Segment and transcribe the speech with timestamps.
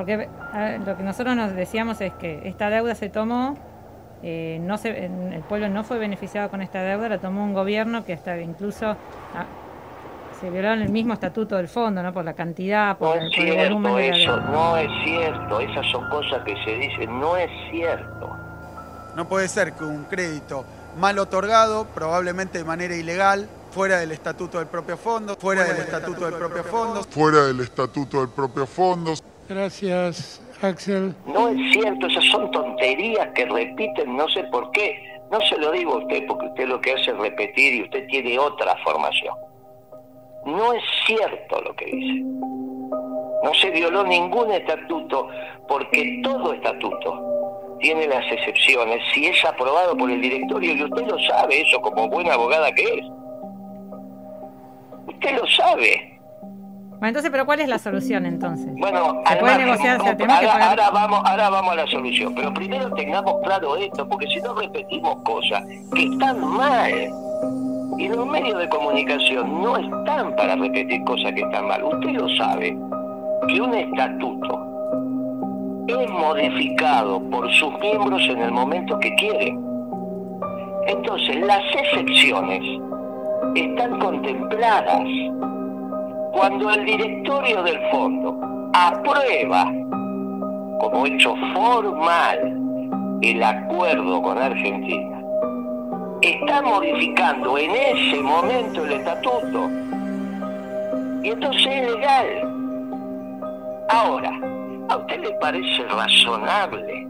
[0.00, 0.30] Porque
[0.86, 3.58] lo que nosotros nos decíamos es que esta deuda se tomó,
[4.22, 8.02] eh, no se, el pueblo no fue beneficiado con esta deuda, la tomó un gobierno
[8.02, 9.44] que hasta incluso ah,
[10.40, 12.14] se violó en el mismo estatuto del fondo, ¿no?
[12.14, 16.08] Por la cantidad, por, no es cierto el volumen eso, No es cierto, esas son
[16.08, 18.30] cosas que se dicen, no es cierto.
[19.16, 20.64] No puede ser que un crédito
[20.96, 26.24] mal otorgado, probablemente de manera ilegal, fuera del estatuto del propio fondo, fuera, del, estatuto,
[26.24, 29.12] del propio fondo, fuera del estatuto del propio fondo.
[29.50, 31.12] Gracias, Axel.
[31.26, 35.20] No es cierto, esas son tonterías que repiten, no sé por qué.
[35.28, 38.06] No se lo digo a usted porque usted lo que hace es repetir y usted
[38.06, 39.34] tiene otra formación.
[40.46, 42.22] No es cierto lo que dice.
[43.42, 45.28] No se violó ningún estatuto
[45.66, 51.18] porque todo estatuto tiene las excepciones si es aprobado por el directorio y usted lo
[51.24, 53.06] sabe eso como buena abogada que es.
[55.08, 56.09] Usted lo sabe.
[57.00, 58.74] Bueno, entonces, pero ¿cuál es la solución entonces?
[58.76, 63.74] Bueno, ¿Se puede negociar ahora, vamos, ahora vamos a la solución, pero primero tengamos claro
[63.76, 66.92] esto, porque si no repetimos cosas que están mal.
[67.96, 71.82] Y los medios de comunicación no están para repetir cosas que están mal.
[71.84, 72.76] Usted lo sabe,
[73.48, 74.66] que un estatuto
[75.88, 79.58] es modificado por sus miembros en el momento que quieren.
[80.86, 82.60] Entonces, las excepciones
[83.54, 85.02] están contempladas
[86.32, 88.38] cuando el directorio del fondo
[88.72, 89.64] aprueba
[90.80, 92.56] como hecho formal
[93.22, 95.20] el acuerdo con Argentina
[96.22, 99.70] está modificando en ese momento el estatuto.
[101.22, 103.86] Y entonces es legal.
[103.88, 104.30] Ahora,
[104.88, 107.06] ¿a usted le parece razonable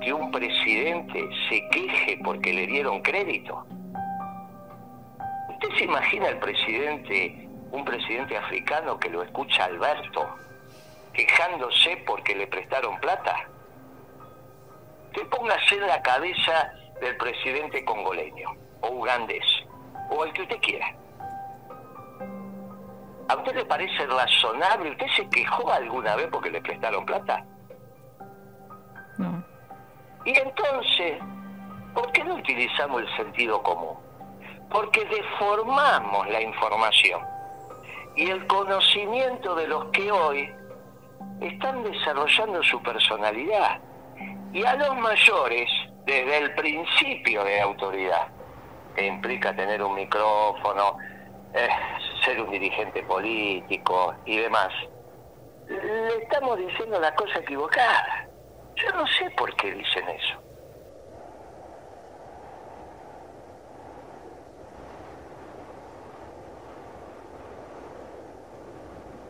[0.00, 3.64] que un presidente se queje porque le dieron crédito?
[5.50, 10.28] ¿Usted se imagina el presidente, un presidente africano que lo escucha Alberto,
[11.12, 13.48] quejándose porque le prestaron plata?
[15.12, 19.44] Que póngase en la cabeza del presidente congoleño o ugandés
[20.10, 20.94] o el que usted quiera.
[23.28, 24.90] ¿A usted le parece razonable?
[24.92, 27.44] ¿Usted se quejó alguna vez porque le prestaron plata?
[29.18, 29.44] No.
[30.24, 31.18] Y entonces,
[31.92, 33.98] ¿por qué no utilizamos el sentido común?
[34.70, 37.37] Porque deformamos la información
[38.18, 40.52] y el conocimiento de los que hoy
[41.40, 43.80] están desarrollando su personalidad.
[44.52, 45.70] Y a los mayores
[46.04, 48.26] desde el principio de autoridad,
[48.96, 50.96] que implica tener un micrófono,
[51.54, 51.68] eh,
[52.24, 54.70] ser un dirigente político y demás,
[55.68, 58.26] le estamos diciendo la cosa equivocada.
[58.74, 60.47] Yo no sé por qué dicen eso.